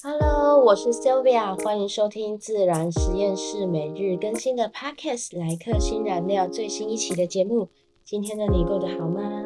[0.00, 7.68] Hello，我是 Sylvia，欢迎收听自然实验室每日更新的 Podcast《来客新燃料》最新一期的节目。
[8.04, 9.44] 今天的你过得好吗？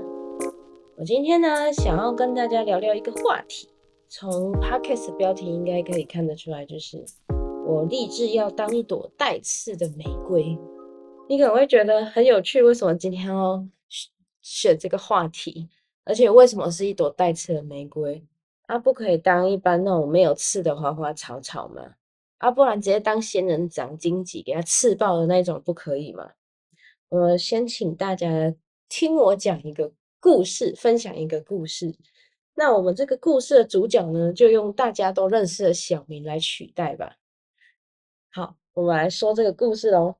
[0.99, 3.71] 我今天呢，想要跟大家聊聊一个话题。
[4.11, 7.03] 从 Podcast 标题应该可以看得出来，就是
[7.67, 10.59] 我立志要当一朵带刺的玫瑰。
[11.31, 13.67] 你可能会觉得很有趣，为什么今天要
[14.43, 15.71] 选这个话题？
[16.05, 18.23] 而且为什么是一朵带刺的玫瑰？
[18.67, 21.95] 啊，不可以当一般那种没有刺的花花草草吗？
[22.39, 26.33] 啊，不然直接当仙人掌荆棘给它刺爆的那种不可以吗？
[27.09, 28.55] 我先请大家
[28.89, 31.95] 听我讲一个故事，分享一个故事。
[32.55, 37.17] 那我们这个故事的主角呢，就用大家都认识的小明来取代吧。
[38.31, 40.17] 好，我们来说这个故事喽。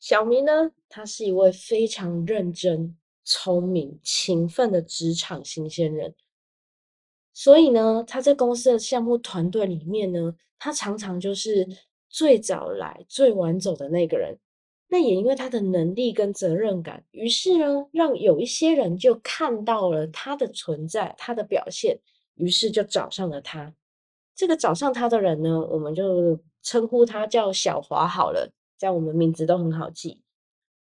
[0.00, 6.14] 小明呢，他是一位非常认真、聪明、勤奋的职场新鲜人。
[7.34, 11.66] 所以呢，他在公司的项目团队里面呢，他常常就是
[12.08, 14.38] 最早来、最晚走的那个人。
[14.88, 21.98] 那也因为他的能力跟责任感，于是呢，让有一些人就看到了他的存在、他的表现，
[22.34, 23.74] 于是就找上了他。
[24.34, 30.20] 这个找上他的人呢，我们就称呼他叫小华好了，这样我们名字都很好记。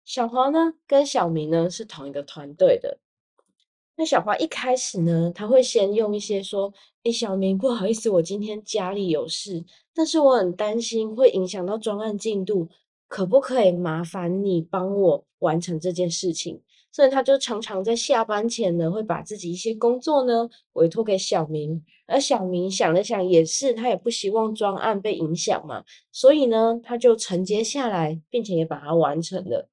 [0.05, 2.99] 小华呢，跟小明呢是同一个团队的。
[3.99, 6.71] 那小花一开始呢，他会先用一些说
[7.03, 12.69] ：“哎，小明，不好意思，我今天家里有事，但是我很担心会影响到专案进度，
[13.07, 16.61] 可不可以麻烦你帮我完成这件事情？”
[16.93, 29.67] 所以他就常常在下班前呢，会把自己一些工作呢委托给小明，而小明想了想，也是他也不希望专案被影响嘛，所以呢，他就承接下来，并且也把它完成了。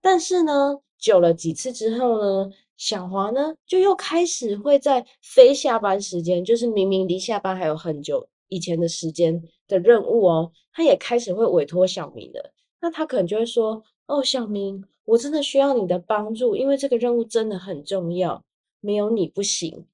[0.00, 2.50] 但是呢，久了几次之后呢？
[2.78, 12.52] 小华呢，就又开始会在非下班时间，就是明明离下班还有很久以前的时间的任务哦，他也开始会委托小明的。
[12.80, 18.44] 那他可能就会说：“哦，小明，我真的需要你的帮助，因为这个任务真的很重要，
[18.80, 19.84] 没有你不行。”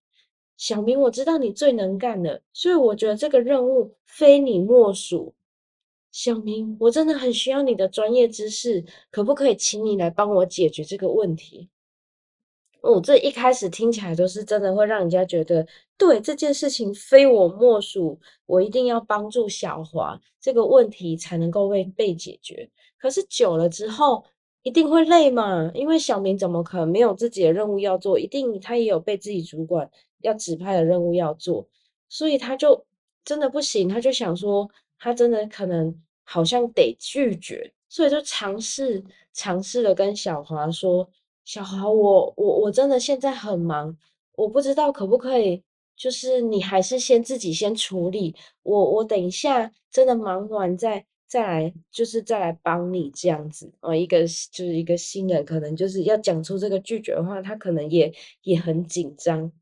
[0.59, 5.33] 小明，我知道你最能干的，所以我觉得这个任务非你莫属。
[6.13, 11.71] 小明，我真的很需要你的专业知识，可不可以请你来帮我解决这个问题？
[12.85, 22.69] 哦，这一开始听起来都是真的，会让人家觉得对这件事情非我莫属，我一定要帮助小华，这个问题才能够被被解决。
[22.99, 24.23] 可是久了之后，
[24.63, 28.19] 一定会累嘛，因为小明怎么可能没有自己的任务要做？
[28.21, 29.91] 一定他也有被自己主管
[30.21, 31.67] 要指派的任务要做，
[32.11, 32.85] 所以他就
[33.25, 34.69] 真的不行，他就想说，
[34.99, 39.03] 他真的可能好像得拒绝，所以就尝试
[39.33, 41.09] 尝试的跟小华说。
[41.45, 43.97] 小华，我我我真的现在很忙，
[44.37, 45.63] 我不知道可不可以，
[45.97, 53.95] 就是你还是先自己先处理，我我等一下真的忙完再再来，就是再来帮你这样子哦。
[53.95, 58.13] 一个就是一个新人，可能就是要讲出这个拒绝的话，他可能也
[58.43, 59.53] 也很紧张。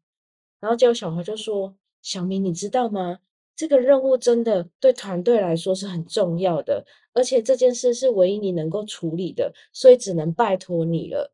[0.60, 3.18] 然后结果小华就说：“小明，你知道吗？
[3.56, 11.31] 这个任务真的对团队来说是很重要的，而且这件事是唯一你能够处理的，所以只能拜托你了。”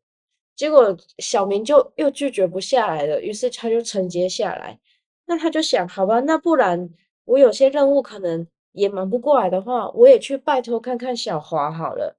[0.59, 4.77] 结果小明就又拒绝不下来了，于是他就承接下来。
[5.25, 6.89] 那他就想，好吧，那不然
[7.23, 12.17] 我有些任务可能也忙不过来的话，我也去拜托看看小华好了。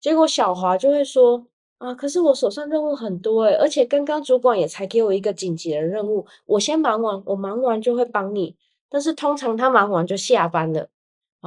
[0.00, 1.46] 结果小华就会说，
[1.78, 8.56] 啊，可是我手上任务很多诶，而且刚刚主管也才给我一个紧急的任务，我先忙完，我忙完就会帮你。
[8.88, 10.88] 但是通常他忙完就下班了。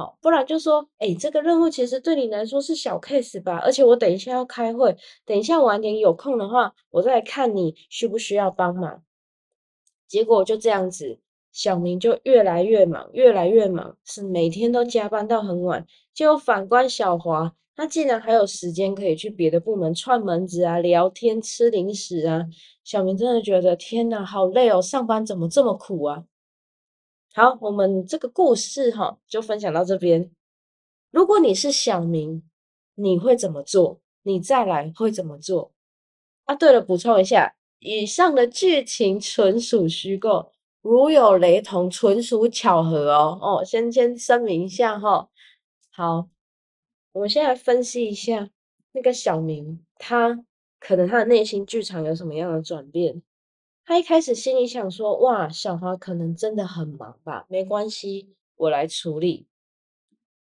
[0.00, 3.58] 好，不然就说，哎，这个任务其实对你来说是小 case 吧？
[3.58, 4.96] 而且我等一下要开会，
[5.26, 9.02] 等一下晚点有空的话，我再来看你需不需要帮忙。
[10.08, 11.18] 结果就这样子，
[11.52, 15.86] 小明就越来越忙，越来越忙，是每天都加班到很晚。
[16.14, 22.46] 就反观小华，他竟然还有时间可以去别的部门串门子啊、聊天、吃零食啊。
[22.82, 26.24] 小明真的觉得，天哪，好累哦，上班怎么这么苦啊？
[27.32, 30.32] 好，我们这个故事哈就分享到这边。
[31.12, 32.42] 如果你是小明，
[32.96, 34.00] 你会怎么做？
[34.22, 35.72] 你再来会怎么做？
[36.46, 40.50] 啊，对了，补充一下，以上的剧情纯属虚构，
[40.82, 43.38] 如有雷同，纯属巧合哦。
[43.40, 45.28] 哦，先先声明一下哈。
[45.92, 46.28] 好，
[47.12, 48.50] 我们先来分析一下
[48.90, 50.44] 那个小明，他
[50.80, 53.22] 可能他的内心剧场有什么样的转变。
[53.90, 57.44] 他一开始心里想说：“哇，小华可能真的很忙吧？
[57.48, 59.48] 没关系，我来处理。”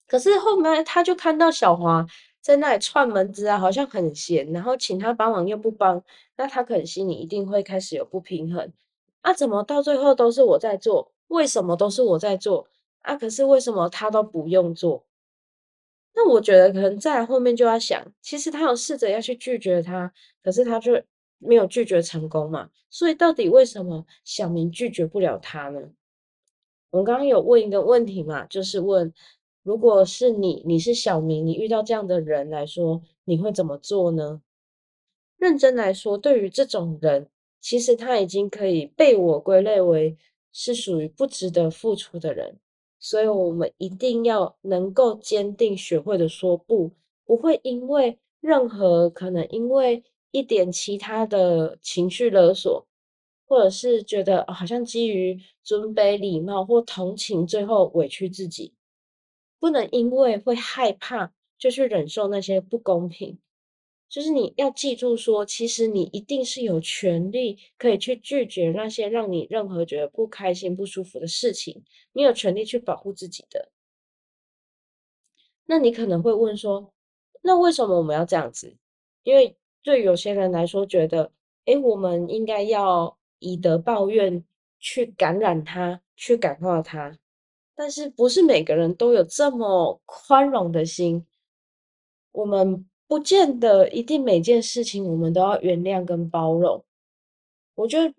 [0.06, 2.06] 可是后面他就看到小华
[2.42, 6.04] 在那里串门子啊，好像很闲，然后请他帮忙又不帮，
[6.36, 8.74] 那他可能心里一定会开始有不平衡。
[9.22, 11.14] 啊，怎么到最后都是我在做？
[11.30, 12.68] 为什么都是我在做？
[13.00, 15.06] 啊，可是为什么他都不用做？
[16.14, 20.12] 那我觉得可能在后面就要想，其实他有试着要去拒绝他，
[20.44, 21.02] 可是他就
[21.42, 22.70] 没有拒绝成功嘛。
[22.90, 25.92] 所以到底为什么小明拒绝不了他呢？
[26.92, 29.14] 我们刚刚有问一个问题嘛，就是问，
[29.64, 34.42] 如果是你，你是小明，你遇到这样的人来说，你会怎么做呢？
[35.38, 37.30] 认真来说，对于这种人，
[37.60, 40.18] 其实他已经可以被我归类为
[40.52, 42.58] 是属于不值得付出的人。
[43.00, 46.92] 所以，我们一定要能够坚定学会的说不，
[47.26, 52.88] 不会因为任何可能，因为一点其他的情绪勒索，
[53.46, 58.74] 或者是觉得好像基于尊卑、礼貌或同情，最后委屈自己，
[59.60, 63.40] 不能因为会害怕就去忍受那些不公平。
[64.10, 73.72] 就是你要记住，说其实你一定是有权利可以去拒绝那些让你任何觉得不开心、不舒服的事情，你有权利去保护自己的。
[75.66, 76.94] 那你可能会问说，
[77.42, 78.76] 那为什么我们要这样子？
[79.24, 81.32] 因为对有些人来说，觉得，
[81.66, 84.44] 诶，我们应该要以德报怨，
[84.80, 87.18] 去感染他，去感化他。
[87.76, 91.26] 但是不是每个人都有这么宽容的心？
[92.32, 92.86] 我们。
[93.08, 96.82] 不见得一定每件事情我们都要原谅跟包容，
[97.76, 98.14] 我觉得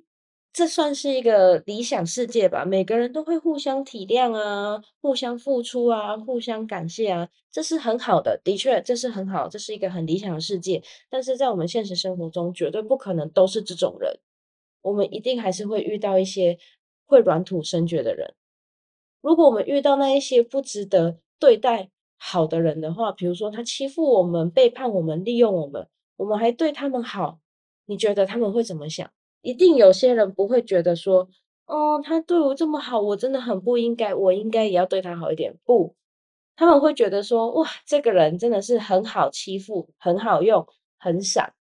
[0.52, 2.64] 这算是一个理想世界吧。
[2.64, 8.38] 每个人都会互相体谅啊，互相付出啊，互相感谢啊，这是很好的。
[8.44, 10.82] 的确，这是很好，这是一个很理想的世界。
[11.08, 14.20] 但是在我们现实生活中，绝对不可能都是这种人。
[14.82, 16.58] 我们一定还是会遇到一些
[17.06, 18.34] 会软土生绝的人。
[19.22, 21.88] 如果我们遇到那一些不值得对待，
[22.18, 27.38] 好的人的话，比如说他欺负我们、背叛我们、利用我们，我们还对他们好，
[27.86, 29.10] 你觉得他们会怎么想？
[29.42, 31.28] 一定有些人不会觉得说，
[31.66, 35.54] 哦，他对我这么好，我真的很不应该，我应该也要对他好一点。
[35.64, 35.94] 不，
[36.56, 40.66] 他们会觉得说，哇，这个人真的是很好欺负、很好用、
[40.98, 41.54] 很傻。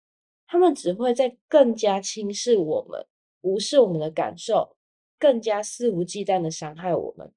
[0.46, 3.06] 他们只会在更加轻视我们，
[3.42, 4.76] 无视我们的感受，
[5.18, 7.32] 更加肆无忌惮的伤害我们。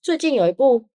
[0.00, 0.86] 最近有一部。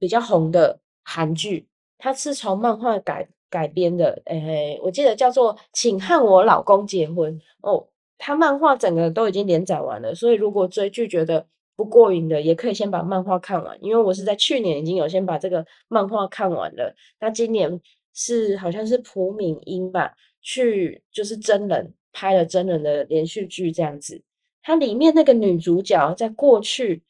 [0.00, 1.66] 比较红的韩剧，
[1.98, 7.88] 它是从漫画改改编的，诶，我记得叫做《请和我老公结婚》哦。
[8.18, 11.46] 他漫画整个都已经连载完了，所以如果追剧觉得
[11.76, 13.78] 不过瘾的，也可以先把漫画看完。
[13.80, 17.80] 因为我是在去年已经有先把这个漫画看完了，那今年
[18.14, 24.20] 是好像是朴敏英吧，去就是真人拍了真人的连续剧这样子。
[24.62, 27.02] 它里面那个女主角在过去，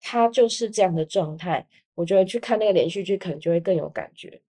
[0.00, 1.66] 她就是这样的状态。
[1.94, 4.40] 我觉得去看那个连续剧，可能就会更有感觉。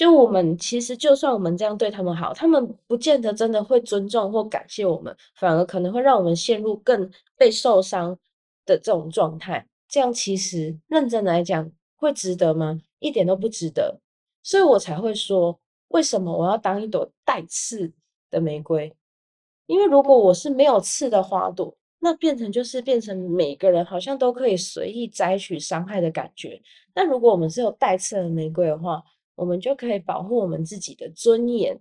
[0.00, 8.16] 就我们其实，就算我们这样对他们好，他们不见得真的会尊重或感谢我们，反而可能会让我们陷入更被受伤
[8.64, 9.66] 的这种状态。
[9.90, 12.80] 这样其实认真来讲，会值得吗？
[12.98, 14.00] 一点都不值得。
[14.42, 17.92] 所以我才会说，为什么我要当一朵带刺
[18.30, 18.96] 的玫瑰？
[19.66, 21.76] 因为如果我是没有刺的花朵。
[22.02, 26.58] 那变成就是变成每个人好像都可以随意摘取伤害的感觉。
[26.94, 29.02] 那如果我们是有带刺的玫瑰的话，
[29.40, 31.80] 我们就可以保护我们自己的尊严。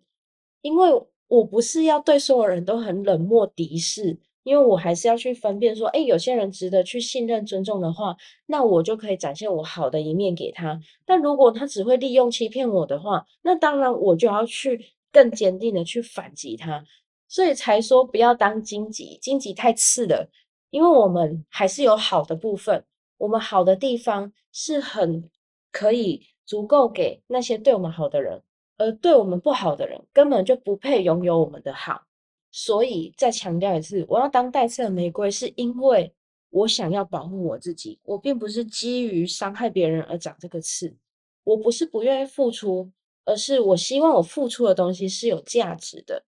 [0.62, 0.90] 因为
[1.28, 8.16] 我不是要对所有人都很冷漠敌视，因为我还是要去分辨说，哎，有些人值得去信任尊重的话，
[8.48, 10.80] 那我就可以展现我好的一面给他。
[11.06, 16.84] 但如果他只会利用欺骗我的话，那当然我就要去更坚定的去反击他。
[17.28, 20.30] 所以才说不要当荆棘，荆棘太刺了。
[20.72, 22.86] 因为我们还是有好的部分，
[23.18, 25.30] 我们好的地方是很
[25.72, 28.42] 可以足够给那些对我们好的人，
[28.76, 32.08] 而对我们不好的人根本就不配拥有我们的好。
[32.50, 36.12] 所以再强调一次，我要当带刺的玫瑰，是因为
[36.50, 40.96] 我想要保护我自己，我并不是基于伤害别人而长这个刺。
[41.44, 42.90] 我不是不愿意付出，
[43.26, 46.24] 而是我希望我付出的东西是有价值的。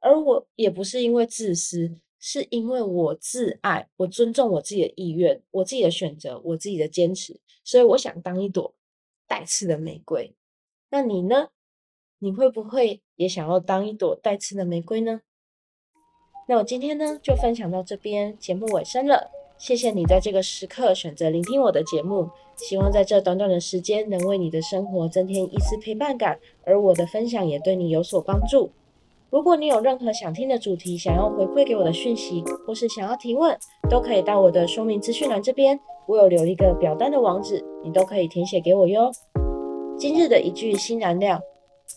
[0.00, 8.74] 而我也不是因为自私，是因为我自爱，我尊重我自己的意愿，我自己的选择，我自己的坚持，所以我想当一朵
[9.32, 10.34] 带刺的玫瑰。
[10.90, 11.48] 那你呢？
[12.18, 15.22] 你会不会也想要当一朵带刺的玫瑰呢？
[16.46, 19.30] 那我今天呢就分享到这边，节目尾声了。
[19.56, 28.70] 谢谢你在这个时刻选择聆听我的节目，希望在这短短的时间能为你的生活增添一丝陪伴感，而我的分享也对你有所帮助。
[29.32, 33.56] 如果你有任何想听的主题，想要回馈给我的讯息，或是想要提问，
[33.88, 39.10] 都可以到我的说明资讯栏这边，我有留一个表单的网址，你都可以填写给我哟。
[39.96, 41.40] 今日的一句新燃料：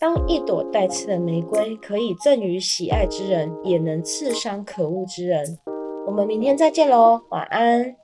[0.00, 5.58] 当一朵带刺的玫瑰可以赠予喜爱之人，也能刺伤可恶之人。
[6.06, 7.96] 我们明天再见喽，晚安。